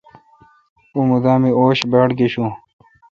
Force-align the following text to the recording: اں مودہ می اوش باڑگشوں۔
اں 0.95 1.03
مودہ 1.09 1.33
می 1.41 1.49
اوش 1.59 1.79
باڑگشوں۔ 1.91 2.51